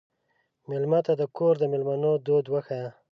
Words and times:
مېلمه 0.69 0.99
ته 1.05 1.13
د 1.17 1.23
کور 1.37 1.53
د 1.59 1.63
مېلمنو 1.71 2.11
دود 2.25 2.45
وښیه. 2.49 2.89